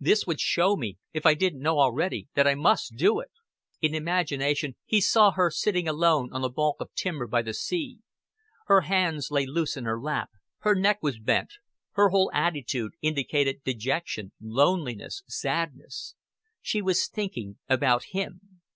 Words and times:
This 0.00 0.26
would 0.26 0.40
show 0.40 0.74
me, 0.74 0.98
if 1.12 1.24
I 1.24 1.34
didn't 1.34 1.60
know 1.60 1.78
already, 1.78 2.26
that 2.34 2.48
I 2.48 2.56
must 2.56 2.96
do 2.96 3.20
it." 3.20 3.30
In 3.80 3.94
imagination 3.94 4.74
he 4.84 5.00
saw 5.00 5.30
her 5.30 5.52
sitting 5.52 5.86
alone 5.86 6.30
on 6.32 6.42
a 6.42 6.48
balk 6.48 6.80
of 6.80 6.92
timber 6.96 7.28
by 7.28 7.42
the 7.42 7.54
sea. 7.54 8.00
Her 8.66 8.80
hands 8.80 9.30
lay 9.30 9.46
loose 9.46 9.76
in 9.76 9.84
her 9.84 10.00
lap; 10.00 10.30
her 10.62 10.74
neck 10.74 10.98
was 11.00 11.20
bent; 11.20 11.52
her 11.92 12.08
whole 12.08 12.32
attitude 12.34 12.94
indicated 13.02 13.62
dejection, 13.62 14.32
loneliness, 14.40 15.22
sadness. 15.28 16.16
She 16.60 16.82
was 16.82 17.06
thinking 17.06 17.58
about 17.68 18.06
him. 18.10 18.60